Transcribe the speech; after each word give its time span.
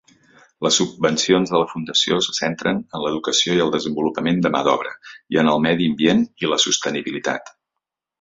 Les 0.67 0.77
subvencions 0.79 1.51
de 1.55 1.59
la 1.63 1.67
fundació 1.73 2.15
se 2.27 2.33
centren 2.37 2.79
en 2.99 3.03
l'educació 3.03 3.57
i 3.59 3.61
el 3.65 3.73
desenvolupament 3.75 4.41
de 4.47 4.53
mà 4.55 4.63
d'obra, 4.69 4.95
i 5.35 5.39
en 5.43 5.53
el 5.53 5.63
medi 5.67 5.91
ambient 5.91 6.25
i 6.45 6.51
la 6.55 6.59
sostenibilitat. 6.65 7.53